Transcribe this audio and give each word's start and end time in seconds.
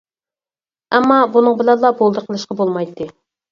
ئەمما، 0.95 1.19
بۇنىڭ 1.37 1.61
بىلەنلا 1.61 1.93
بولدى 2.01 2.25
قىلىشقا 2.27 2.61
بولمايتتى. 2.65 3.11